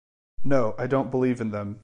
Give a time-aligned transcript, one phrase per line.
[0.43, 1.79] No, I don't believe in them.